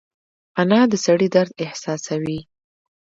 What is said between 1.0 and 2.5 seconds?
سړي درد احساسوي